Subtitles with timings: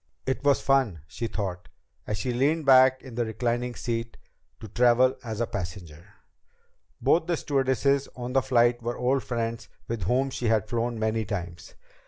[0.25, 1.69] It was fun, she thought,
[2.07, 4.17] as she leaned back in the reclining seat,
[4.59, 6.15] to travel as a passenger.
[6.99, 11.23] Both the stewardesses on the flight were old friends with whom she had flown many
[11.23, 11.75] times.